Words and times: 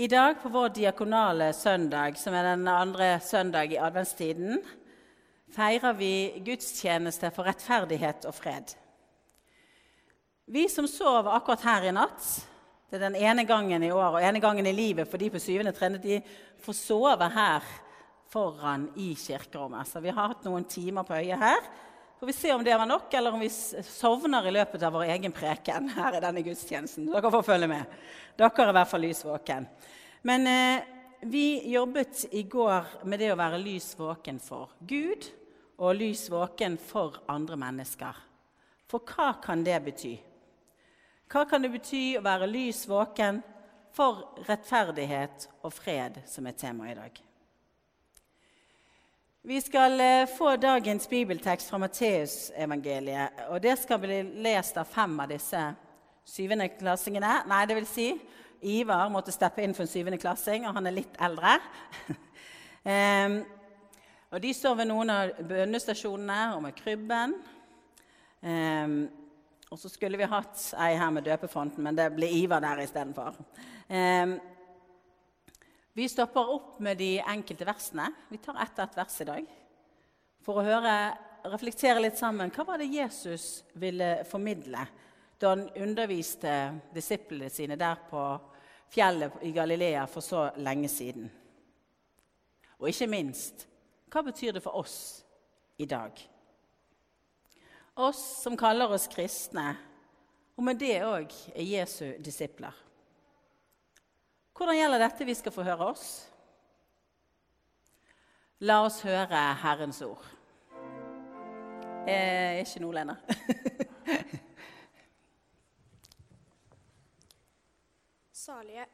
I 0.00 0.06
dag 0.08 0.38
på 0.42 0.48
vår 0.48 0.68
diakonale 0.68 1.50
søndag, 1.52 2.14
som 2.16 2.32
er 2.32 2.46
den 2.54 2.68
andre 2.72 3.18
søndag 3.20 3.68
i 3.74 3.76
adventstiden, 3.76 4.62
feirer 5.52 5.92
vi 5.98 6.40
gudstjeneste 6.40 7.28
for 7.36 7.44
rettferdighet 7.44 8.24
og 8.24 8.32
fred. 8.32 8.72
Vi 10.48 10.62
som 10.72 10.88
sov 10.88 11.28
akkurat 11.28 11.66
her 11.68 11.90
i 11.90 11.92
natt 11.92 12.30
Det 12.88 12.96
er 12.96 13.10
den 13.10 13.18
ene 13.20 13.44
gangen 13.44 13.84
i 13.84 13.92
år 13.92 14.16
og 14.16 14.24
ene 14.24 14.40
gangen 14.40 14.66
i 14.66 14.72
livet 14.72 15.06
for 15.10 15.20
de 15.20 15.28
på 15.30 15.38
syvende 15.38 15.76
trinn 15.76 16.00
de 16.00 16.22
får 16.64 16.78
sove 16.80 17.28
her 17.36 17.68
foran 18.32 18.88
i 18.96 19.12
kirkerommet. 19.14 19.86
Så 19.86 20.00
vi 20.00 20.16
har 20.16 20.32
hatt 20.32 20.48
noen 20.48 20.64
timer 20.64 21.04
på 21.04 21.20
øyet 21.20 21.44
her. 21.44 21.60
Får 22.20 22.26
vi 22.26 22.32
se 22.32 22.52
om 22.52 22.64
det 22.64 22.76
var 22.76 22.86
nok, 22.86 23.14
eller 23.14 23.32
om 23.32 23.40
vi 23.40 23.48
sovner 23.48 24.46
i 24.46 24.50
løpet 24.50 24.82
av 24.82 24.92
vår 24.92 25.02
egen 25.14 25.32
preken 25.32 25.86
her 25.88 26.18
i 26.18 26.20
denne 26.20 26.42
gudstjenesten. 26.44 27.06
Dere 27.08 27.30
får 27.32 27.46
følge 27.46 27.68
med. 27.70 27.94
Dere 28.36 28.50
er 28.60 28.72
i 28.72 28.74
hvert 28.76 28.90
fall 28.90 29.06
lys 29.06 29.22
våken. 29.24 29.64
Men 30.28 30.44
eh, 30.50 30.82
vi 31.24 31.72
jobbet 31.72 32.26
i 32.36 32.42
går 32.42 33.06
med 33.08 33.24
det 33.24 33.30
å 33.32 33.38
være 33.40 33.62
lys 33.62 33.94
våken 33.96 34.36
for 34.44 34.74
Gud 34.84 35.30
og 35.80 35.96
lys 35.96 36.26
våken 36.28 36.76
for 36.76 37.22
andre 37.32 37.56
mennesker. 37.56 38.20
For 38.84 39.00
hva 39.00 39.30
kan 39.40 39.64
det 39.64 39.80
bety? 39.88 40.12
Hva 41.32 41.46
kan 41.48 41.64
det 41.64 41.72
bety 41.72 42.04
å 42.20 42.24
være 42.28 42.52
lys 42.52 42.84
våken 42.90 43.40
for 43.96 44.44
rettferdighet 44.44 45.48
og 45.64 45.72
fred, 45.72 46.20
som 46.28 46.52
er 46.52 46.60
tema 46.66 46.92
i 46.92 46.98
dag? 47.00 47.29
Vi 49.42 49.60
skal 49.60 50.00
eh, 50.00 50.26
få 50.38 50.56
dagens 50.56 51.08
bibeltekst 51.08 51.70
fra 51.70 51.78
Matteusevangeliet. 51.78 53.28
og 53.48 53.62
Det 53.62 53.78
skal 53.78 53.98
bli 53.98 54.18
lest 54.44 54.76
av 54.76 54.84
fem 54.84 55.14
av 55.20 55.30
disse 55.32 55.62
syvendeklassingene. 56.28 57.30
Nei, 57.48 57.60
det 57.64 57.78
vil 57.78 57.86
si, 57.88 58.04
Ivar 58.60 59.08
måtte 59.08 59.32
steppe 59.32 59.64
inn 59.64 59.72
for 59.72 59.86
en 59.86 59.88
syvende 59.88 60.18
klassing, 60.20 60.66
og 60.68 60.76
han 60.76 60.90
er 60.90 60.96
litt 60.98 61.16
eldre. 61.16 61.54
um, 62.84 63.38
og 64.36 64.44
De 64.44 64.52
står 64.52 64.76
ved 64.82 64.90
noen 64.92 65.14
av 65.14 65.32
bønnestasjonene 65.40 66.40
og 66.58 66.60
med 66.66 66.76
krybben. 66.76 67.32
Um, 68.44 68.98
og 69.72 69.80
så 69.80 69.88
skulle 69.88 70.20
vi 70.20 70.28
hatt 70.28 70.68
ei 70.84 70.98
her 71.00 71.16
med 71.16 71.24
døpefonten, 71.24 71.80
men 71.88 71.96
det 71.96 72.12
blir 72.12 72.42
Ivar 72.42 72.60
der 72.60 72.84
istedenfor. 72.84 73.40
Eh, 73.88 74.36
vi 76.00 76.08
stopper 76.08 76.50
opp 76.50 76.78
med 76.80 76.96
de 76.98 77.18
enkelte 77.20 77.66
versene. 77.68 78.06
Vi 78.28 78.38
tar 78.40 78.56
ett 78.62 78.78
og 78.78 78.84
ett 78.86 78.96
vers 78.96 79.18
i 79.20 79.26
dag 79.28 79.50
for 80.40 80.60
å 80.60 80.64
høre, 80.64 80.94
reflektere 81.52 82.00
litt 82.00 82.16
sammen. 82.16 82.52
Hva 82.52 82.64
var 82.68 82.80
det 82.80 82.88
Jesus 82.88 83.62
ville 83.80 84.22
formidle 84.28 84.86
da 85.40 85.52
han 85.54 85.66
underviste 85.76 86.54
disiplene 86.96 87.52
sine 87.52 87.76
der 87.80 88.00
på 88.08 88.24
fjellet 88.92 89.40
i 89.44 89.52
Galilea 89.52 90.06
for 90.08 90.24
så 90.24 90.48
lenge 90.56 90.88
siden? 90.88 91.28
Og 92.80 92.88
ikke 92.88 93.12
minst 93.12 93.66
hva 94.10 94.24
betyr 94.26 94.56
det 94.56 94.64
for 94.64 94.80
oss 94.80 94.98
i 95.76 95.86
dag? 95.88 96.16
oss 98.00 98.42
som 98.42 98.56
kaller 98.56 98.92
oss 98.92 99.08
kristne, 99.10 99.74
og 100.56 100.64
med 100.64 100.80
det 100.80 101.00
òg 101.04 101.32
er 101.54 101.66
Jesu 101.66 102.16
disipler. 102.22 102.74
Hvordan 104.60 104.76
gjelder 104.76 105.00
dette 105.00 105.24
vi 105.24 105.32
skal 105.32 105.52
få 105.54 105.62
høre 105.64 105.86
oss? 105.88 106.08
La 108.68 108.82
oss 108.84 108.98
høre 109.08 109.38
Herrens 109.62 110.02
ord. 110.04 110.20
Eh, 112.04 112.60
ikke 112.60 112.82
nå, 112.82 112.90
Lena. 112.92 113.14
salige, 118.42 118.84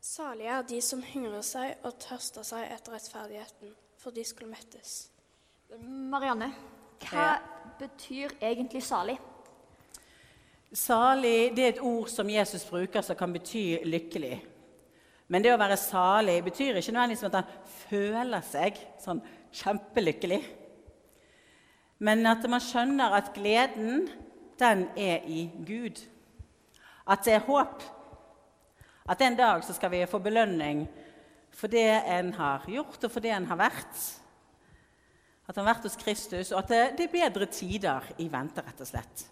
salige 0.00 0.50
er 0.52 0.66
de 0.68 0.80
som 0.84 1.00
hungrer 1.14 1.40
seg 1.48 1.80
og 1.88 1.96
tørster 2.02 2.44
seg 2.44 2.68
etter 2.74 2.92
rettferdigheten, 2.92 3.72
for 3.96 4.12
de 4.12 4.20
skulle 4.24 4.50
mettes. 4.52 5.08
Marianne, 6.12 6.50
hva 7.06 7.40
betyr 7.80 8.36
egentlig 8.42 8.84
salig? 8.84 9.16
Salig 10.76 11.56
det 11.56 11.64
er 11.64 11.72
et 11.72 11.80
ord 11.80 12.12
som 12.12 12.28
Jesus 12.28 12.68
bruker 12.68 13.00
som 13.00 13.16
kan 13.16 13.32
bety 13.32 13.80
lykkelig. 13.88 14.55
Men 15.28 15.42
det 15.42 15.52
å 15.54 15.58
være 15.58 15.78
salig 15.80 16.36
betyr 16.46 16.78
ikke 16.78 16.94
nødvendigvis 16.94 17.26
at 17.26 17.40
han 17.40 17.56
føler 17.88 18.44
seg 18.46 18.78
sånn 19.02 19.22
kjempelykkelig. 19.56 20.42
Men 22.06 22.28
at 22.28 22.44
man 22.50 22.62
skjønner 22.62 23.16
at 23.16 23.32
gleden, 23.34 24.06
den 24.60 24.86
er 24.96 25.24
i 25.26 25.48
Gud. 25.66 25.98
At 27.08 27.24
det 27.26 27.38
er 27.38 27.46
håp. 27.48 27.82
At 29.06 29.22
en 29.22 29.38
dag 29.38 29.64
så 29.64 29.74
skal 29.76 29.92
vi 29.92 30.06
få 30.10 30.20
belønning 30.22 30.86
for 31.56 31.72
det 31.72 31.88
en 32.12 32.32
har 32.36 32.66
gjort, 32.68 32.98
og 33.04 33.10
for 33.10 33.24
det 33.24 33.32
en 33.32 33.46
har 33.48 33.58
vært. 33.58 34.02
At 35.46 35.54
han 35.54 35.64
har 35.64 35.74
vært 35.74 35.86
hos 35.88 35.98
Kristus, 35.98 36.52
og 36.52 36.64
at 36.64 36.72
det, 36.72 36.82
det 36.98 37.06
er 37.06 37.14
bedre 37.14 37.48
tider 37.48 38.10
i 38.20 38.26
vente, 38.30 38.64
rett 38.66 38.82
og 38.82 38.88
slett. 38.88 39.24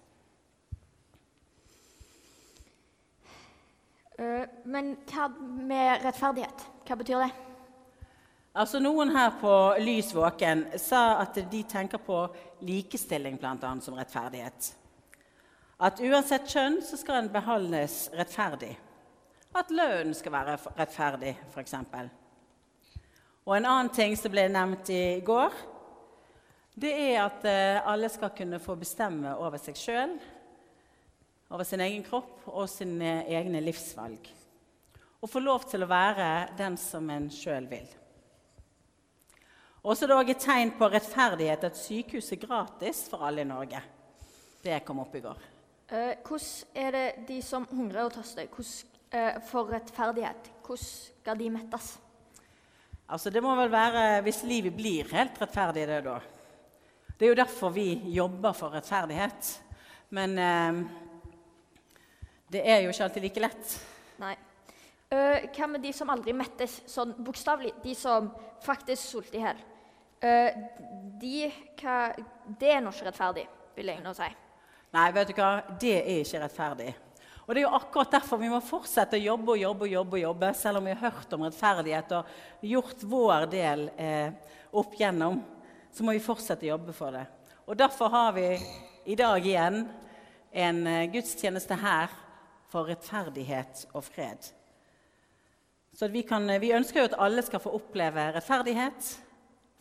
Men 4.64 4.94
hva 5.10 5.26
med 5.34 6.04
rettferdighet? 6.04 6.68
Hva 6.86 6.96
betyr 7.00 7.24
det? 7.24 7.32
Altså 8.54 8.78
Noen 8.78 9.10
her 9.10 9.32
på 9.40 9.52
Lys 9.82 10.12
våken 10.14 10.68
sa 10.78 11.16
at 11.24 11.40
de 11.50 11.62
tenker 11.66 11.98
på 11.98 12.20
likestilling 12.62 13.40
blant 13.42 13.64
annet, 13.66 13.82
som 13.82 13.96
rettferdighet. 13.98 14.68
At 15.82 15.98
uansett 15.98 16.46
kjønn 16.46 16.78
så 16.86 16.98
skal 17.00 17.24
en 17.24 17.32
behandles 17.34 18.04
rettferdig. 18.14 18.76
At 19.58 19.72
lønnen 19.74 20.14
skal 20.14 20.36
være 20.36 20.54
rettferdig, 20.78 21.34
f.eks. 21.50 21.74
Og 23.44 23.56
en 23.56 23.66
annen 23.66 23.90
ting 23.94 24.14
som 24.18 24.30
ble 24.30 24.46
nevnt 24.54 24.88
i 24.94 25.02
går, 25.26 25.58
det 26.78 26.94
er 26.94 27.20
at 27.24 27.44
eh, 27.46 27.82
alle 27.86 28.08
skal 28.10 28.32
kunne 28.34 28.62
få 28.62 28.74
bestemme 28.78 29.34
over 29.38 29.58
seg 29.62 29.78
sjøl, 29.78 30.14
over 31.54 31.64
sin 31.64 31.82
egen 31.84 32.02
kropp 32.02 32.48
og 32.50 32.66
sine 32.66 33.20
egne 33.30 33.60
livsvalg. 33.62 34.26
Og 35.22 35.30
få 35.30 35.38
lov 35.38 35.68
til 35.70 35.84
å 35.84 35.88
være 35.88 36.56
den 36.58 36.74
som 36.80 37.06
en 37.14 37.28
sjøl 37.30 37.68
vil. 37.70 37.86
Også 39.84 40.08
det 40.08 40.16
er 40.16 40.30
et 40.32 40.42
tegn 40.42 40.72
på 40.74 40.88
rettferdighet 40.90 41.66
at 41.68 41.78
sykehus 41.78 42.32
er 42.34 42.40
gratis 42.42 43.04
for 43.10 43.22
alle 43.28 43.44
i 43.44 43.48
Norge. 43.48 43.82
Det 44.64 44.80
kom 44.86 45.02
opp 45.04 45.14
i 45.14 45.22
går. 45.22 45.44
Eh, 45.92 46.14
hvordan 46.24 46.80
er 46.80 46.96
det 46.96 47.06
de 47.28 47.38
som 47.44 47.68
hungrer 47.70 48.08
og 48.08 48.14
tørster, 48.16 48.48
eh, 49.12 49.38
for 49.46 49.70
rettferdighet? 49.70 50.50
Hvordan 50.64 50.88
skal 50.88 51.38
de 51.38 51.50
mettes? 51.50 51.98
Altså, 53.06 53.30
det 53.30 53.42
må 53.44 53.54
vel 53.54 53.70
være 53.70 54.22
hvis 54.24 54.42
livet 54.48 54.74
blir 54.74 55.12
helt 55.12 55.38
rettferdig, 55.38 55.86
det 55.86 56.02
da. 56.08 56.18
Det 57.14 57.28
er 57.28 57.34
jo 57.34 57.42
derfor 57.44 57.70
vi 57.70 58.00
jobber 58.16 58.56
for 58.56 58.74
rettferdighet. 58.74 59.60
Men 60.10 60.38
eh, 60.38 61.03
det 62.54 62.64
er 62.64 62.84
jo 62.84 62.92
ikke 62.92 63.06
alltid 63.08 63.26
like 63.26 63.44
lett. 63.44 63.76
Nei. 64.22 64.34
Uh, 65.12 65.46
hva 65.54 65.68
med 65.70 65.84
de 65.84 65.92
som 65.94 66.10
aldri 66.10 66.34
mettes, 66.36 66.80
sånn 66.90 67.14
bokstavelig? 67.22 67.74
De 67.84 67.94
som 67.98 68.30
faktisk 68.64 69.02
sulter 69.02 69.38
i 69.38 69.44
hjel. 69.44 69.62
Uh, 70.24 70.64
de, 71.20 71.36
det 72.60 72.72
er 72.72 72.82
nå 72.82 72.94
ikke 72.94 73.10
rettferdig, 73.10 73.46
vil 73.76 73.92
jeg 73.92 74.02
nå 74.04 74.14
si. 74.16 74.30
Nei, 74.94 75.08
vet 75.14 75.30
du 75.30 75.34
hva? 75.38 75.50
Det 75.80 75.96
er 76.00 76.22
ikke 76.22 76.42
rettferdig. 76.44 76.92
Og 77.44 77.50
det 77.52 77.60
er 77.60 77.66
jo 77.66 77.76
akkurat 77.76 78.14
derfor 78.14 78.40
vi 78.40 78.48
må 78.48 78.60
fortsette 78.64 79.18
å 79.18 79.24
jobbe 79.24 79.52
og 79.52 79.60
jobbe 79.60 79.84
og 79.84 79.92
jobbe, 79.92 80.16
og 80.16 80.22
jobbe, 80.22 80.52
selv 80.56 80.80
om 80.80 80.86
vi 80.88 80.94
har 80.94 81.10
hørt 81.10 81.34
om 81.36 81.42
rettferdighet 81.44 82.14
og 82.16 82.30
gjort 82.64 83.02
vår 83.10 83.48
del 83.52 83.82
eh, 84.00 84.54
opp 84.72 84.94
gjennom 84.96 85.42
så 85.94 86.02
må 86.02 86.14
vi 86.16 86.22
fortsette 86.22 86.66
å 86.66 86.72
jobbe 86.72 86.94
for 86.96 87.14
det. 87.14 87.22
Og 87.68 87.78
Derfor 87.78 88.10
har 88.10 88.32
vi 88.34 88.48
i 89.06 89.16
dag 89.18 89.44
igjen 89.46 89.84
en 90.50 90.86
eh, 90.90 91.06
gudstjeneste 91.12 91.76
her 91.78 92.10
for 92.74 92.90
rettferdighet 92.90 93.86
og 93.94 94.02
fred. 94.02 94.50
Så 95.94 96.08
vi, 96.10 96.24
kan, 96.26 96.48
vi, 96.60 96.72
ønsker 96.74 97.04
jo 97.04 97.10
at 97.12 97.20
alle 97.22 97.44
skal 97.46 97.62
få 97.62 97.70
oppleve 97.76 98.32
rettferdighet, 98.34 99.12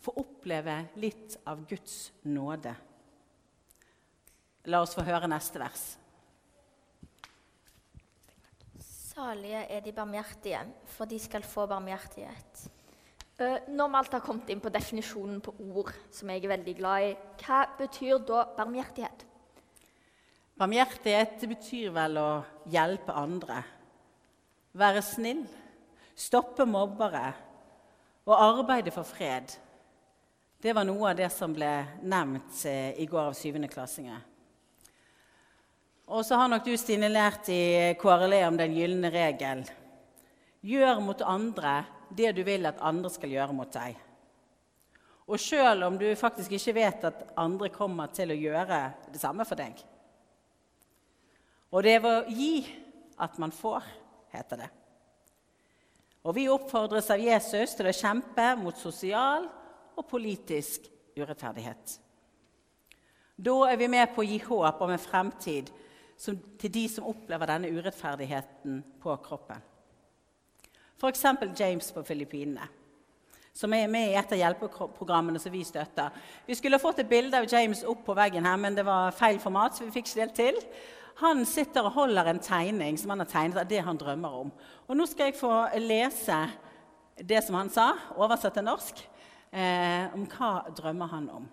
få 0.04 0.14
oppleve 0.22 0.76
litt 1.02 1.34
av 1.50 1.64
Guds 1.66 2.12
nåde. 2.30 2.74
La 4.70 4.84
oss 4.84 4.94
få 4.94 5.02
høre 5.04 5.28
neste 5.28 5.58
vers. 5.58 5.82
Salige 8.78 9.66
er 9.70 9.82
de 9.82 9.92
barmhjertige, 9.94 10.62
for 10.94 11.10
de 11.10 11.18
skal 11.22 11.44
få 11.46 11.66
barmhjertighet. 11.70 12.64
Uh, 13.34 13.58
når 13.74 13.90
vi 13.90 13.98
alt 13.98 14.14
har 14.14 14.22
kommet 14.22 14.50
inn 14.54 14.62
på 14.62 14.70
definisjonen 14.70 15.40
på 15.42 15.56
ord, 15.66 15.90
som 16.14 16.30
jeg 16.30 16.44
er 16.44 16.54
veldig 16.54 16.74
glad 16.78 17.08
i, 17.08 17.14
hva 17.42 17.64
betyr 17.78 18.22
da 18.22 18.44
barmhjertighet? 18.54 19.26
Barmhjertighet 20.54 21.40
betyr 21.50 21.90
vel 21.90 22.18
å 22.20 22.28
hjelpe 22.70 23.14
andre. 23.18 23.56
Være 24.78 25.00
snill, 25.02 25.40
stoppe 26.14 26.62
mobbere 26.62 27.32
og 28.22 28.34
arbeide 28.38 28.92
for 28.94 29.06
fred. 29.06 29.50
Det 30.62 30.70
var 30.76 30.86
noe 30.86 31.10
av 31.10 31.16
det 31.18 31.26
som 31.34 31.52
ble 31.52 31.70
nevnt 32.06 32.60
eh, 32.70 32.94
i 33.02 33.06
går 33.10 33.32
av 33.32 33.34
syvendeklassinger. 33.34 34.20
Og 36.14 36.22
så 36.22 36.38
har 36.38 36.52
nok 36.52 36.62
du, 36.68 36.76
Stine, 36.78 37.10
lært 37.10 37.50
i 37.50 37.96
KRLE 37.98 38.38
om 38.46 38.58
den 38.60 38.76
gylne 38.76 39.10
regel. 39.10 39.64
Gjør 40.64 41.02
mot 41.02 41.24
andre 41.26 41.80
det 42.14 42.30
du 42.36 42.44
vil 42.46 42.70
at 42.70 42.78
andre 42.78 43.10
skal 43.10 43.34
gjøre 43.34 43.56
mot 43.56 43.72
deg. 43.74 43.98
Og 45.26 45.40
sjøl 45.40 45.82
om 45.82 45.98
du 45.98 46.06
faktisk 46.20 46.54
ikke 46.54 46.76
vet 46.78 47.08
at 47.10 47.26
andre 47.40 47.72
kommer 47.74 48.14
til 48.14 48.30
å 48.30 48.38
gjøre 48.38 48.80
det 49.10 49.20
samme 49.20 49.48
for 49.48 49.58
deg. 49.58 49.82
Og 51.74 51.82
det 51.82 51.96
er 51.96 52.06
å 52.06 52.16
gi 52.30 52.62
at 53.18 53.38
man 53.42 53.52
får, 53.54 53.82
heter 54.34 54.62
det. 54.62 54.70
Og 56.24 56.36
vi 56.36 56.46
oppfordres 56.48 57.10
av 57.12 57.20
Jesus 57.20 57.74
til 57.76 57.90
å 57.90 57.94
kjempe 57.94 58.46
mot 58.60 58.78
sosial 58.78 59.48
og 59.94 60.06
politisk 60.08 60.86
urettferdighet. 61.18 61.98
Da 63.34 63.56
er 63.66 63.78
vi 63.80 63.90
med 63.90 64.14
på 64.14 64.22
å 64.22 64.28
gi 64.28 64.38
håp 64.46 64.80
om 64.86 64.94
en 64.94 65.02
fremtid 65.02 65.72
som, 66.16 66.38
til 66.58 66.72
de 66.72 66.86
som 66.88 67.10
opplever 67.10 67.50
denne 67.50 67.70
urettferdigheten 67.74 68.80
på 69.02 69.18
kroppen. 69.26 69.60
F.eks. 70.94 71.26
James 71.58 71.90
på 71.92 72.04
Filippinene, 72.06 72.68
som 73.54 73.74
er 73.74 73.90
med 73.90 74.12
i 74.12 74.18
et 74.18 74.32
av 74.32 74.38
hjelpeprogrammene 74.38 75.42
som 75.42 75.52
vi 75.52 75.64
støtter. 75.66 76.14
Vi 76.46 76.54
skulle 76.56 76.80
fått 76.82 77.02
et 77.02 77.10
bilde 77.10 77.42
av 77.42 77.50
James 77.50 77.82
opp 77.90 78.06
på 78.06 78.16
veggen 78.16 78.46
her, 78.46 78.56
men 78.62 78.78
det 78.78 78.86
var 78.86 79.14
feil 79.14 79.42
format. 79.42 79.74
så 79.74 79.84
vi 79.84 79.94
fikk 79.98 80.08
ikke 80.12 80.22
det 80.22 80.38
til. 80.38 80.62
Han 81.20 81.44
sitter 81.46 81.86
og 81.86 81.94
holder 81.94 82.26
en 82.30 82.42
tegning 82.42 82.96
som 82.98 83.12
han 83.14 83.22
har 83.22 83.30
tegnet 83.30 83.60
av 83.62 83.68
det 83.70 83.82
han 83.86 83.98
drømmer 83.98 84.38
om. 84.40 84.52
Og 84.88 84.96
Nå 84.98 85.06
skal 85.06 85.30
jeg 85.30 85.38
få 85.38 85.52
lese 85.78 86.38
det 87.22 87.44
som 87.46 87.54
han 87.54 87.70
sa, 87.70 87.92
oversatt 88.18 88.56
til 88.58 88.66
norsk, 88.66 89.02
eh, 89.54 90.10
om 90.14 90.26
hva 90.26 90.64
drømmer 90.74 91.12
han 91.12 91.28
om. 91.30 91.46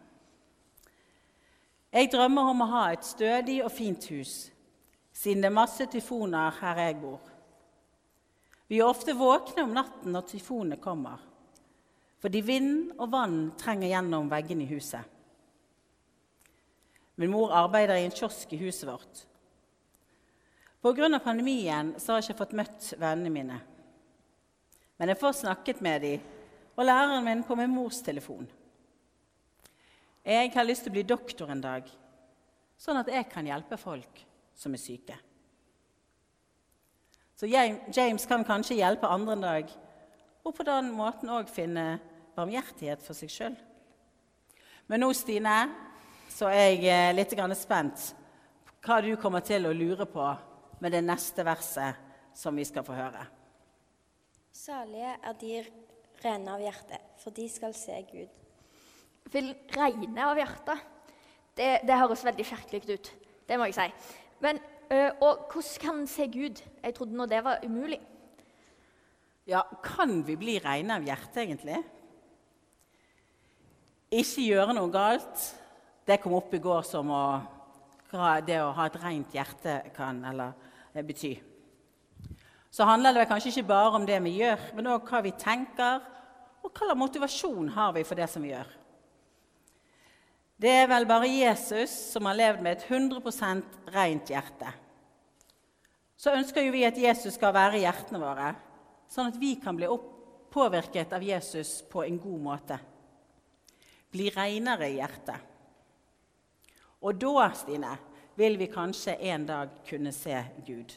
Jeg 1.92 2.10
drømmer 2.14 2.50
om 2.50 2.64
å 2.64 2.70
ha 2.72 2.86
et 2.94 3.06
stødig 3.06 3.60
og 3.66 3.72
fint 3.76 4.06
hus, 4.10 4.50
siden 5.14 5.44
det 5.44 5.52
er 5.52 5.60
masse 5.60 5.86
tyfoner 5.92 6.58
her 6.62 6.82
jeg 6.88 6.98
bor. 7.02 7.20
Vi 8.72 8.80
er 8.80 8.88
ofte 8.88 9.14
våkne 9.14 9.66
om 9.68 9.74
natten 9.76 10.16
når 10.16 10.30
tyfonene 10.32 10.80
kommer, 10.82 11.20
fordi 12.24 12.42
vind 12.48 12.94
og 12.98 13.12
vann 13.12 13.52
trenger 13.60 13.92
gjennom 13.92 14.30
veggene 14.32 14.64
i 14.64 14.72
huset. 14.72 15.04
Min 17.20 17.34
mor 17.34 17.52
arbeider 17.54 18.00
i 18.00 18.08
en 18.08 18.16
kiosk 18.16 18.54
i 18.56 18.62
huset 18.64 18.88
vårt. 18.88 19.26
Pga. 20.82 21.20
pandemien 21.20 21.94
så 21.98 22.12
har 22.12 22.22
jeg 22.22 22.32
ikke 22.32 22.42
fått 22.42 22.58
møtt 22.58 22.86
vennene 22.98 23.30
mine. 23.30 23.58
Men 24.98 25.12
jeg 25.12 25.20
får 25.22 25.36
snakket 25.44 25.82
med 25.82 26.02
dem 26.02 26.24
og 26.76 26.88
læreren 26.88 27.26
min 27.26 27.44
på 27.46 27.56
min 27.56 27.70
mors 27.70 28.02
telefon. 28.02 28.48
Jeg 30.26 30.52
har 30.54 30.66
lyst 30.66 30.86
til 30.86 30.94
å 30.94 30.96
bli 30.96 31.06
doktor 31.06 31.50
en 31.54 31.62
dag, 31.62 31.86
sånn 32.82 32.98
at 32.98 33.10
jeg 33.14 33.30
kan 33.30 33.46
hjelpe 33.46 33.78
folk 33.78 34.26
som 34.58 34.74
er 34.74 34.82
syke. 34.82 35.18
Så 37.38 37.50
James 37.50 38.26
kan 38.30 38.46
kanskje 38.46 38.78
hjelpe 38.78 39.10
andre 39.10 39.38
en 39.38 39.48
dag, 39.48 39.72
og 40.46 40.54
på 40.58 40.66
den 40.66 40.92
måten 40.94 41.30
òg 41.34 41.50
finne 41.50 42.00
barmhjertighet 42.38 43.02
for 43.06 43.18
seg 43.18 43.34
sjøl. 43.34 43.58
Men 44.90 45.02
nå, 45.02 45.14
Stine, 45.14 45.58
så 46.30 46.50
er 46.50 46.72
jeg 46.74 46.86
eh, 46.90 47.16
litt 47.18 47.34
spent 47.58 48.14
hva 48.82 49.02
du 49.02 49.16
kommer 49.18 49.46
til 49.46 49.66
å 49.66 49.74
lure 49.74 50.06
på 50.10 50.26
med 50.82 50.94
det 50.94 51.04
neste 51.06 51.46
verset 51.46 52.36
som 52.38 52.58
vi 52.58 52.66
skal 52.68 52.86
få 52.86 52.98
høre. 52.98 53.24
Salige 54.52 55.16
er 55.16 55.40
de 55.42 55.56
rene 56.22 56.54
av 56.54 56.62
hjerte, 56.62 57.00
for 57.22 57.34
de 57.34 57.48
skal 57.50 57.74
se 57.78 57.98
Gud 58.12 58.42
vil 59.30 59.54
regne 59.76 60.26
av 60.26 60.40
hjertet. 60.40 60.88
Det, 61.56 61.70
det 61.88 62.00
høres 62.00 62.24
veldig 62.26 62.46
kjerkelig 62.48 62.96
ut. 62.96 63.12
Det 63.48 63.58
må 63.60 63.68
jeg 63.70 63.78
si. 63.78 63.88
Men, 64.44 64.60
og 65.22 65.48
hvordan 65.52 65.82
kan 65.84 66.02
en 66.02 66.10
se 66.10 66.28
Gud? 66.32 66.62
Jeg 66.82 66.96
trodde 66.98 67.18
nå 67.18 67.28
det 67.30 67.44
var 67.46 67.64
umulig. 67.66 68.00
Ja, 69.50 69.64
kan 69.84 70.22
vi 70.26 70.38
bli 70.40 70.60
rene 70.64 71.00
av 71.00 71.06
hjertet, 71.06 71.42
egentlig? 71.44 71.82
Ikke 74.12 74.46
gjøre 74.46 74.76
noe 74.78 74.92
galt. 74.94 75.48
Det 76.08 76.20
kom 76.22 76.36
opp 76.38 76.54
i 76.56 76.62
går 76.62 76.86
som 76.88 77.12
å, 77.14 77.24
det 78.46 78.60
å 78.62 78.72
ha 78.76 78.88
et 78.88 79.00
rent 79.02 79.36
hjerte 79.36 79.78
kan 79.96 80.20
eller 80.28 80.71
bety. 80.94 81.36
Så 82.72 82.88
handler 82.88 83.16
det 83.16 83.28
kanskje 83.28 83.52
ikke 83.52 83.70
bare 83.72 83.96
om 83.98 84.06
det 84.08 84.20
vi 84.24 84.38
gjør, 84.40 84.70
men 84.76 84.92
òg 84.94 85.08
hva 85.08 85.20
vi 85.26 85.34
tenker, 85.36 86.04
og 86.62 86.70
hva 86.70 86.88
slags 86.88 87.00
motivasjon 87.02 87.72
har 87.76 87.96
vi 87.96 88.06
for 88.08 88.20
det 88.20 88.30
som 88.32 88.44
vi 88.44 88.54
gjør. 88.54 88.70
Det 90.62 90.72
er 90.84 90.88
vel 90.92 91.08
bare 91.10 91.30
Jesus 91.30 91.94
som 92.14 92.28
har 92.30 92.38
levd 92.38 92.62
med 92.62 92.78
et 92.78 92.84
100% 92.86 93.92
rent 93.96 94.30
hjerte. 94.30 94.70
Så 96.16 96.36
ønsker 96.38 96.62
jo 96.62 96.74
vi 96.76 96.84
at 96.86 97.00
Jesus 97.02 97.34
skal 97.34 97.56
være 97.56 97.80
i 97.80 97.82
hjertene 97.82 98.22
våre, 98.22 98.52
sånn 99.10 99.32
at 99.32 99.40
vi 99.42 99.56
kan 99.64 99.76
bli 99.76 99.90
påvirket 100.54 101.16
av 101.18 101.26
Jesus 101.26 101.80
på 101.90 102.04
en 102.06 102.20
god 102.22 102.44
måte. 102.46 102.78
Bli 104.14 104.30
renere 104.36 104.92
i 104.92 105.00
hjertet. 105.00 105.50
Og 107.02 107.18
da, 107.18 107.48
Stine, 107.58 107.96
vil 108.36 108.58
vi 108.60 108.68
kanskje 108.72 109.18
en 109.32 109.46
dag 109.46 109.74
kunne 109.88 110.12
se 110.16 110.38
Gud. 110.68 110.94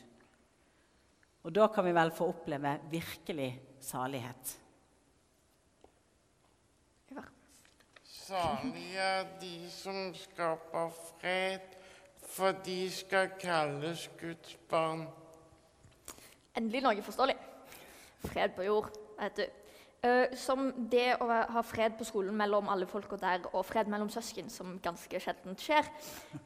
Og 1.45 1.53
da 1.55 1.69
kan 1.69 1.85
vi 1.85 1.93
vel 1.93 2.13
få 2.15 2.31
oppleve 2.33 2.79
virkelig 2.93 3.51
salighet. 3.85 4.59
Salige 8.25 9.01
er 9.01 9.27
de 9.41 9.71
som 9.71 10.15
skaper 10.17 10.89
fred, 10.89 11.75
for 12.25 12.57
de 12.65 12.91
skal 12.91 13.29
kalles 13.41 14.07
Guds 14.21 14.55
barn. 14.71 15.03
Endelig 16.57 16.81
noe 16.87 17.05
forståelig. 17.05 17.35
Fred 18.25 18.55
på 18.57 18.65
jord, 18.65 18.89
vet 19.19 19.43
du. 19.43 19.64
Uh, 20.05 20.29
som 20.37 20.67
det 20.93 21.15
å 21.17 21.29
ha 21.29 21.63
fred 21.65 21.95
på 21.97 22.05
skolen 22.05 22.37
mellom 22.37 22.69
alle 22.69 22.85
folka 22.91 23.17
der, 23.17 23.47
og 23.55 23.65
fred 23.65 23.89
mellom 23.89 24.11
søsken, 24.13 24.51
som 24.53 24.77
ganske 24.85 25.21
sjelden 25.23 25.57
skjer. 25.57 25.89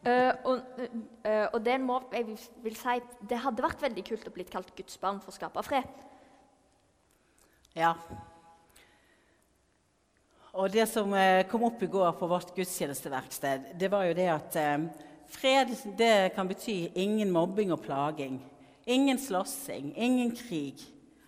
Uh, 0.07 0.31
og, 0.47 0.81
uh, 1.27 1.47
og 1.51 1.59
det 1.67 1.75
må, 1.83 1.99
jeg 2.15 2.39
vil 2.63 2.79
si, 2.79 2.99
det 3.27 3.43
hadde 3.43 3.67
vært 3.67 3.83
veldig 3.89 4.07
kult 4.13 4.31
å 4.31 4.35
bli 4.37 4.47
kalt 4.47 4.71
Guds 4.79 5.01
barn 5.03 5.19
for 5.25 5.35
å 5.35 5.39
skape 5.41 5.67
fred. 5.67 5.91
Ja, 7.75 7.97
og 10.59 10.73
det 10.73 10.89
som 10.91 11.13
eh, 11.15 11.45
kom 11.47 11.67
opp 11.69 11.83
i 11.85 11.91
går 11.91 12.15
på 12.19 12.27
vårt 12.27 12.55
gudstjenesteverksted, 12.57 13.75
det 13.79 13.91
var 13.93 14.09
jo 14.09 14.15
det 14.17 14.29
at 14.33 14.57
eh, 14.59 14.87
fred 15.31 15.71
det 15.99 16.33
kan 16.35 16.49
bety 16.49 16.89
ingen 16.99 17.31
mobbing 17.31 17.71
og 17.75 17.85
plaging. 17.85 18.41
Ingen 18.89 19.21
slåssing, 19.21 19.93
ingen 19.95 20.33
krig. 20.35 20.81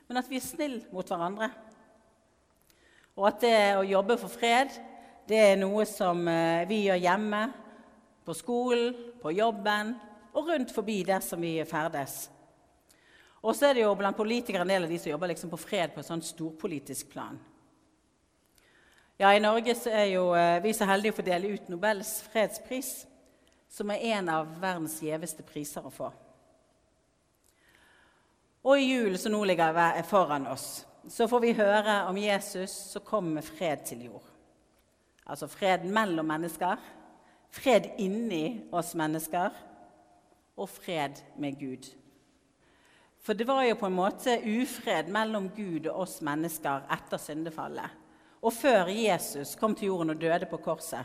Men 0.09 0.19
at 0.19 0.31
vi 0.31 0.41
er 0.41 0.43
snille 0.43 0.81
mot 0.91 1.06
hverandre. 1.06 1.50
Og 3.20 3.27
at 3.29 3.43
det 3.44 3.56
å 3.77 3.84
jobbe 3.84 4.17
for 4.17 4.32
fred, 4.32 4.72
det 5.29 5.36
er 5.50 5.58
noe 5.60 5.84
som 5.84 6.22
eh, 6.24 6.65
vi 6.69 6.86
gjør 6.86 7.03
hjemme, 7.05 7.41
på 8.24 8.32
skolen, 8.36 8.94
på 9.20 9.32
jobben 9.34 9.93
og 10.32 10.48
rundt 10.48 10.72
forbi 10.72 11.03
der 11.05 11.20
som 11.24 11.41
vi 11.43 11.58
ferdes. 11.69 12.31
Og 13.41 13.53
så 13.56 13.69
er 13.69 13.77
det 13.77 13.84
jo 13.84 13.93
blant 13.98 14.17
politikere 14.17 14.65
en 14.65 14.72
del 14.72 14.86
av 14.86 14.93
de 14.93 14.98
som 15.00 15.12
jobber 15.12 15.32
liksom 15.32 15.53
på 15.53 15.60
fred 15.60 15.93
på 15.93 16.00
et 16.00 16.08
sånt 16.08 16.24
storpolitisk 16.29 17.12
plan. 17.12 17.36
Ja, 19.20 19.34
I 19.36 19.44
Norge 19.44 19.77
er 19.93 20.06
jo 20.15 20.31
eh, 20.32 20.62
vi 20.65 20.72
så 20.72 20.89
heldige 20.89 21.12
å 21.12 21.20
få 21.20 21.29
dele 21.29 21.53
ut 21.53 21.69
Nobels 21.69 22.17
fredspris, 22.32 23.03
som 23.69 23.93
er 23.93 24.06
en 24.17 24.32
av 24.32 24.48
verdens 24.62 24.96
gjeveste 25.05 25.44
priser 25.44 25.84
å 25.84 25.93
få. 25.93 26.08
Og 28.65 28.81
i 28.81 28.94
julen 28.94 29.20
som 29.20 29.36
nå 29.36 29.44
ligger 29.44 29.77
foran 30.08 30.48
oss, 30.48 30.86
så 31.08 31.28
får 31.28 31.40
vi 31.40 31.52
høre 31.56 31.94
om 32.08 32.19
Jesus 32.19 32.72
som 32.92 33.04
kom 33.06 33.32
med 33.36 33.46
fred 33.46 33.86
til 33.88 34.04
jord. 34.10 34.26
Altså 35.26 35.46
fred 35.48 35.86
mellom 35.86 36.26
mennesker, 36.26 36.76
fred 37.50 37.92
inni 37.98 38.66
oss 38.72 38.92
mennesker 38.98 39.54
og 40.56 40.69
fred 40.69 41.22
med 41.38 41.58
Gud. 41.60 41.88
For 43.20 43.36
det 43.36 43.46
var 43.46 43.62
jo 43.64 43.78
på 43.78 43.88
en 43.88 43.96
måte 43.96 44.40
ufred 44.42 45.08
mellom 45.12 45.50
Gud 45.56 45.86
og 45.86 46.06
oss 46.06 46.20
mennesker 46.24 46.86
etter 46.92 47.20
syndefallet 47.20 48.00
og 48.40 48.52
før 48.56 48.88
Jesus 48.88 49.54
kom 49.60 49.74
til 49.76 49.90
jorden 49.90 50.14
og 50.14 50.20
døde 50.20 50.48
på 50.48 50.56
korset. 50.64 51.04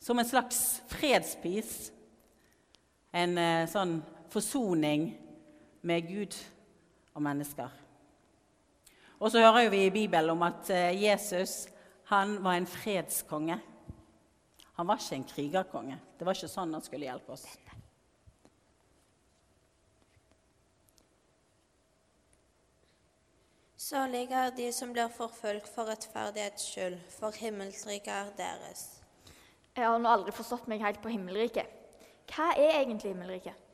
Som 0.00 0.18
en 0.18 0.28
slags 0.28 0.82
fredspis. 0.88 1.92
en 3.16 3.38
eh, 3.38 3.64
sånn 3.64 4.02
forsoning 4.28 5.06
med 5.88 6.04
Gud 6.04 6.34
og 7.14 7.22
mennesker. 7.24 7.70
Og 9.20 9.30
så 9.32 9.40
hører 9.40 9.70
vi 9.72 9.86
i 9.86 9.90
Bibelen 9.90 10.30
om 10.30 10.42
at 10.44 10.70
eh, 10.70 11.02
Jesus 11.02 11.68
han 12.06 12.36
var 12.44 12.54
en 12.54 12.66
fredskonge. 12.66 13.58
Han 14.76 14.86
var 14.86 15.00
ikke 15.00 15.16
en 15.16 15.24
krigerkonge. 15.24 15.96
Det 16.18 16.26
var 16.26 16.36
ikke 16.36 16.50
sånn 16.52 16.74
han 16.76 16.84
skulle 16.84 17.08
hjelpe 17.08 17.32
oss. 17.34 17.46
Salige 23.86 24.34
er 24.34 24.54
de 24.54 24.68
som 24.74 24.92
blir 24.92 25.10
forfulgt 25.14 25.68
for 25.70 25.86
rettferdighets 25.86 26.64
skyld, 26.72 26.96
for 27.18 27.34
himmelsriket 27.38 28.12
er 28.12 28.32
deres. 28.38 28.86
Jeg 29.76 29.86
har 29.86 29.98
nå 30.02 30.10
aldri 30.10 30.34
forstått 30.34 30.66
meg 30.70 30.82
helt 30.82 31.02
på 31.02 31.12
himmelriket. 31.12 31.70
Hva 32.30 32.52
er 32.56 32.80
egentlig 32.80 33.12
himmelriket? 33.14 33.65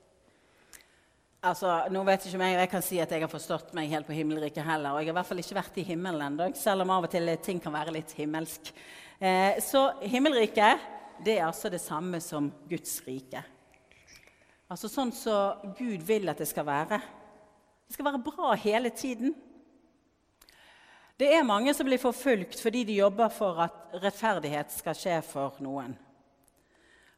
Altså, 1.43 1.73
nå 1.91 2.05
vet 2.07 2.23
ikke 2.23 2.39
om 2.39 2.43
jeg, 2.47 2.55
jeg 2.55 2.71
kan 2.71 2.83
si 2.87 2.99
at 3.03 3.11
jeg 3.11 3.25
har 3.25 3.31
forstått 3.31 3.73
meg 3.75 3.91
helt 3.91 4.07
på 4.07 4.15
himmelriket 4.15 4.63
heller. 4.63 4.95
Og 4.95 5.01
jeg 5.03 5.09
har 5.09 5.17
i 5.17 5.17
hvert 5.17 5.27
fall 5.27 5.41
ikke 5.43 5.57
vært 5.59 5.79
i 5.83 5.85
himmelen 5.89 6.23
ennå, 6.23 6.47
selv 6.55 6.85
om 6.85 6.93
av 6.95 7.09
og 7.09 7.11
til 7.11 7.33
ting 7.43 7.59
kan 7.63 7.75
være 7.75 7.95
litt 7.97 8.13
himmelsk. 8.15 8.71
Eh, 9.19 9.59
så 9.59 9.89
himmelriket 10.07 10.85
det 11.27 11.41
er 11.41 11.49
altså 11.49 11.71
det 11.73 11.81
samme 11.83 12.21
som 12.23 12.47
Guds 12.71 12.95
rike. 13.09 13.43
Altså 14.71 14.87
sånn 14.87 15.11
som 15.11 15.59
så 15.59 15.75
Gud 15.81 16.07
vil 16.07 16.31
at 16.31 16.39
det 16.39 16.47
skal 16.47 16.69
være. 16.69 17.01
Det 17.91 17.97
skal 17.97 18.07
være 18.13 18.23
bra 18.23 18.55
hele 18.63 18.95
tiden. 18.95 19.35
Det 21.19 21.27
er 21.27 21.43
mange 21.47 21.75
som 21.75 21.91
blir 21.91 22.01
forfulgt 22.03 22.63
fordi 22.63 22.87
de 22.87 23.01
jobber 23.03 23.35
for 23.35 23.67
at 23.67 23.99
rettferdighet 23.99 24.71
skal 24.79 24.95
skje 24.95 25.19
for 25.27 25.59
noen. 25.63 25.99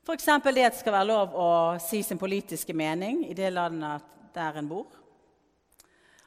F.eks. 0.05 0.25
det 0.29 0.67
at 0.67 0.75
det 0.75 0.81
skal 0.83 0.93
være 0.93 1.09
lov 1.09 1.33
å 1.33 1.49
si 1.81 2.03
sin 2.05 2.19
politiske 2.21 2.75
mening 2.77 3.23
i 3.25 3.33
det 3.33 3.49
landet 3.55 4.03
der 4.35 4.59
en 4.61 4.67
bor. 4.69 4.91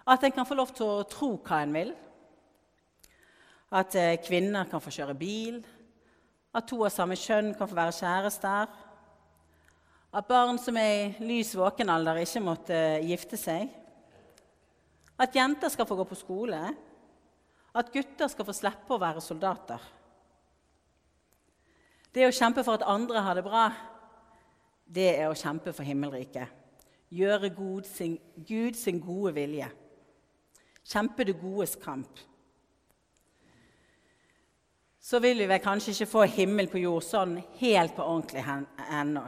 At 0.01 0.23
en 0.25 0.33
kan 0.33 0.47
få 0.49 0.55
lov 0.57 0.71
til 0.73 0.87
å 0.89 1.03
tro 1.05 1.35
hva 1.37 1.59
en 1.61 1.75
vil. 1.75 1.91
At 3.77 3.93
eh, 3.93 4.15
kvinner 4.25 4.65
kan 4.71 4.81
få 4.81 4.89
kjøre 4.95 5.13
bil. 5.19 5.59
At 6.57 6.65
to 6.71 6.79
av 6.87 6.95
samme 6.95 7.13
kjønn 7.21 7.51
kan 7.53 7.69
få 7.69 7.77
være 7.77 7.93
kjærester. 7.99 8.73
At 10.09 10.25
barn 10.31 10.57
som 10.57 10.79
er 10.81 10.93
i 10.95 11.27
lys 11.29 11.53
våkenalder, 11.59 12.23
ikke 12.23 12.41
måtte 12.47 12.73
eh, 12.73 13.05
gifte 13.11 13.37
seg. 13.37 13.69
At 15.21 15.37
jenter 15.37 15.69
skal 15.69 15.85
få 15.85 15.99
gå 16.01 16.07
på 16.09 16.17
skole. 16.17 16.63
At 17.77 17.93
gutter 17.93 18.33
skal 18.33 18.49
få 18.49 18.57
slippe 18.57 18.97
å 18.97 19.03
være 19.05 19.21
soldater. 19.21 19.85
Det 22.17 22.25
å 22.25 22.33
kjempe 22.33 22.63
for 22.65 22.79
at 22.79 22.85
andre 22.89 23.21
har 23.21 23.37
det 23.37 23.43
bra, 23.45 23.67
det 24.89 25.11
er 25.19 25.27
å 25.29 25.35
kjempe 25.37 25.69
for 25.69 25.85
himmelriket. 25.85 26.49
Gjøre 27.13 27.51
Gud 27.53 27.85
sin, 27.85 28.15
Gud 28.47 28.73
sin 28.73 28.97
gode 29.03 29.35
vilje. 29.35 29.67
Kjempe 30.81 31.27
det 31.27 31.35
godes 31.37 31.75
kamp. 31.77 32.17
Så 34.97 35.21
vil 35.21 35.45
vi 35.45 35.59
kanskje 35.61 35.93
ikke 35.93 36.07
få 36.09 36.23
himmel 36.39 36.71
på 36.71 36.81
jord 36.81 37.05
sånn 37.05 37.35
helt 37.59 37.93
på 37.93 38.07
ordentlig 38.07 38.41
ennå. 38.97 39.27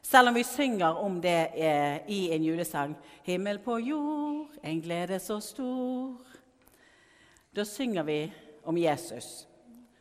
Selv 0.00 0.30
om 0.30 0.38
vi 0.38 0.46
synger 0.46 1.02
om 1.02 1.18
det 1.20 1.34
eh, 1.58 1.98
i 2.14 2.20
en 2.36 2.46
julesang. 2.46 2.94
'Himmel 3.26 3.58
på 3.58 3.80
jord, 3.82 4.54
en 4.62 4.80
glede 4.80 5.18
så 5.18 5.40
stor'. 5.40 6.38
Da 7.56 7.64
synger 7.64 8.06
vi 8.06 8.32
om 8.62 8.78
Jesus, 8.78 9.48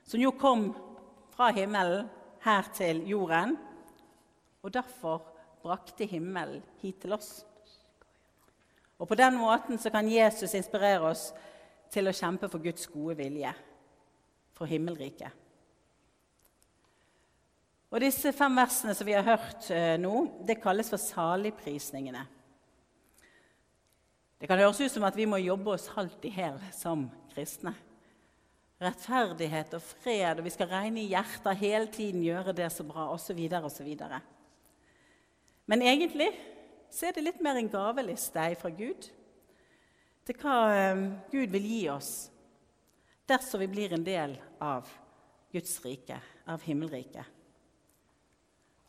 som 0.05 0.21
jo 0.21 0.31
kom 0.31 0.69
fra 1.33 1.49
himmelen 1.51 2.05
her 2.45 2.69
til 2.75 3.03
jorden. 3.09 3.57
Og 4.63 4.73
derfor 4.73 5.23
brakte 5.63 6.05
himmelen 6.05 6.63
hit 6.81 7.01
til 7.01 7.13
oss. 7.13 7.45
Og 8.99 9.07
På 9.07 9.15
den 9.15 9.37
måten 9.39 9.79
så 9.79 9.89
kan 9.89 10.11
Jesus 10.11 10.53
inspirere 10.53 11.07
oss 11.07 11.29
til 11.91 12.07
å 12.07 12.15
kjempe 12.15 12.49
for 12.51 12.61
Guds 12.61 12.87
gode 12.91 13.15
vilje, 13.17 13.51
for 14.53 14.67
himmelriket. 14.67 15.31
Og 17.89 18.03
Disse 18.03 18.33
fem 18.35 18.59
versene 18.59 18.93
som 18.93 19.07
vi 19.07 19.15
har 19.15 19.25
hørt 19.25 19.69
eh, 19.73 19.95
nå, 19.97 20.43
det 20.45 20.59
kalles 20.61 20.91
for 20.91 21.01
saligprisningene. 21.01 22.25
Det 24.39 24.47
kan 24.47 24.59
høres 24.59 24.79
ut 24.83 24.91
som 24.91 25.07
at 25.07 25.17
vi 25.17 25.25
må 25.27 25.39
jobbe 25.41 25.73
oss 25.73 25.89
halvt 25.95 26.27
i 26.29 26.35
hæl 26.35 26.59
som 26.75 27.07
kristne 27.33 27.73
rettferdighet 28.79 29.73
og 29.75 29.83
fred, 29.83 30.39
og 30.39 30.45
vi 30.47 30.53
skal 30.53 30.69
regne 30.71 31.03
i 31.03 31.09
hjertet 31.11 31.59
hele 31.59 31.89
tiden, 31.91 32.23
gjøre 32.23 32.55
det 32.55 32.69
så 32.71 32.85
bra, 32.87 33.09
osv. 33.11 33.39
osv. 33.59 33.89
Men 35.69 35.83
egentlig 35.83 36.29
så 36.89 37.09
er 37.09 37.15
det 37.15 37.25
litt 37.25 37.41
mer 37.43 37.59
en 37.59 37.69
gaveliste 37.69 38.45
fra 38.59 38.71
Gud 38.73 39.09
til 40.25 40.37
hva 40.41 40.57
eh, 40.73 41.03
Gud 41.31 41.51
vil 41.53 41.65
gi 41.67 41.81
oss 41.91 42.13
dersom 43.29 43.61
vi 43.61 43.67
blir 43.69 43.93
en 43.93 44.05
del 44.05 44.35
av 44.63 44.89
Guds 45.53 45.75
rike, 45.83 46.17
av 46.49 46.63
himmelriket. 46.65 47.25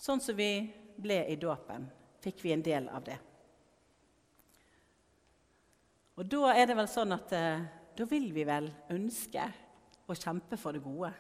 Sånn 0.00 0.20
som 0.20 0.36
vi 0.36 0.70
ble 1.00 1.18
i 1.28 1.36
dåpen, 1.40 1.84
fikk 2.24 2.44
vi 2.44 2.54
en 2.54 2.64
del 2.64 2.88
av 2.88 3.04
det. 3.04 3.18
Og 6.20 6.28
da 6.28 6.54
er 6.54 6.68
det 6.68 6.76
vel 6.76 6.88
sånn 6.88 7.16
at 7.16 7.32
eh, 7.36 7.66
da 7.96 8.06
vil 8.08 8.30
vi 8.32 8.44
vel 8.48 8.68
ønske 8.92 9.44
å 10.12 10.18
kjempe 10.18 10.58
for 10.60 10.76
det 10.76 10.82
gode 10.84 11.12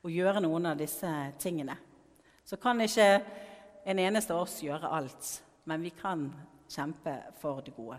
og 0.00 0.12
gjøre 0.12 0.40
noen 0.40 0.70
av 0.70 0.78
disse 0.80 1.08
tingene. 1.40 1.76
Så 2.44 2.56
kan 2.60 2.80
ikke 2.80 3.08
en 3.84 4.00
eneste 4.00 4.34
av 4.34 4.44
oss 4.46 4.60
gjøre 4.64 4.88
alt, 4.88 5.32
men 5.68 5.82
vi 5.84 5.92
kan 5.94 6.24
kjempe 6.70 7.16
for 7.40 7.60
det 7.64 7.74
gode. 7.76 7.98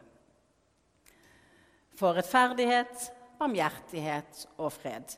For 1.99 2.17
rettferdighet, 2.17 3.11
barmhjertighet 3.37 4.45
og 4.57 4.71
fred. 4.73 5.13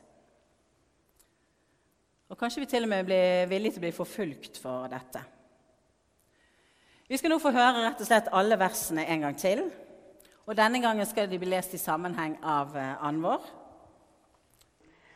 Og 2.32 2.38
kanskje 2.40 2.64
vi 2.64 2.68
til 2.68 2.86
og 2.86 2.90
med 2.90 3.06
blir 3.06 3.48
villige 3.48 3.76
til 3.76 3.82
å 3.82 3.86
bli 3.86 3.94
forfulgt 3.94 4.60
for 4.60 4.88
dette. 4.92 5.22
Vi 7.08 7.18
skal 7.20 7.34
nå 7.34 7.38
få 7.40 7.52
høre 7.52 7.84
rett 7.84 8.00
og 8.00 8.08
slett 8.08 8.30
alle 8.32 8.56
versene 8.58 9.04
en 9.12 9.26
gang 9.26 9.36
til. 9.38 9.66
Og 10.44 10.56
Denne 10.56 10.80
gangen 10.80 11.06
skal 11.08 11.28
de 11.28 11.38
bli 11.40 11.52
lest 11.52 11.76
i 11.76 11.80
sammenheng 11.80 12.38
av 12.40 12.72
eh, 12.76 13.04
Anvor. 13.04 13.44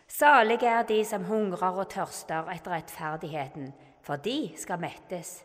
Salige 0.08 0.66
er 0.66 0.82
de 0.88 1.04
som 1.04 1.24
hungrer 1.28 1.76
og 1.82 1.90
tørster 1.92 2.48
etter 2.48 2.72
rettferdigheten, 2.72 3.72
for 4.02 4.16
de 4.16 4.52
skal 4.56 4.80
mettes. 4.80 5.44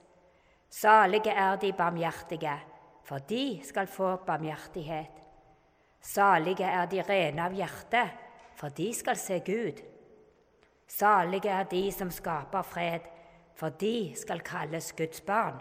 Salige 0.69 1.31
er 1.31 1.55
de 1.59 1.73
barmhjertige, 1.73 2.55
for 3.03 3.17
de 3.17 3.59
skal 3.63 3.87
få 3.87 4.15
barmhjertighet. 4.15 5.19
Salige 6.01 6.63
er 6.63 6.85
de 6.85 7.01
rene 7.03 7.43
av 7.43 7.53
hjerte, 7.53 8.05
for 8.55 8.69
de 8.69 8.93
skal 8.93 9.19
se 9.19 9.39
Gud. 9.45 9.83
Salige 10.87 11.51
er 11.51 11.67
de 11.67 11.91
som 11.91 12.11
skaper 12.11 12.61
fred, 12.61 13.11
for 13.55 13.69
de 13.69 14.13
skal 14.15 14.39
kalles 14.39 14.93
Guds 14.97 15.21
barn. 15.21 15.59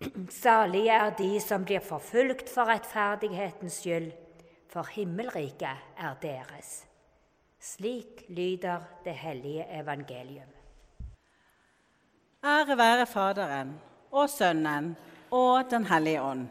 Salige 0.42 0.92
er 0.92 1.10
de 1.16 1.40
som 1.40 1.64
blir 1.64 1.80
forfulgt 1.80 2.52
for 2.52 2.68
rettferdighetens 2.68 3.80
skyld, 3.80 4.12
for 4.68 4.86
himmelriket 4.92 5.96
er 5.96 6.14
deres. 6.22 6.87
Slik 7.60 8.24
lyder 8.28 8.80
det 9.04 9.14
hellige 9.14 9.66
evangelium. 9.80 10.48
Ære 12.44 12.78
være 12.78 13.06
Faderen 13.06 13.80
og 14.10 14.30
Sønnen 14.30 14.96
og 15.30 15.70
Den 15.70 15.86
hellige 15.86 16.22
ånd, 16.22 16.48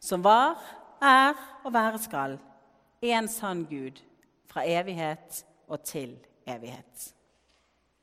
som 0.00 0.24
var, 0.24 0.58
er 1.02 1.60
og 1.64 1.72
være 1.72 1.98
skal, 1.98 2.38
en 3.02 3.28
sann 3.28 3.64
Gud, 3.64 4.02
fra 4.46 4.62
evighet 4.66 5.44
og 5.68 5.84
til 5.84 6.18
evighet. 6.46 7.14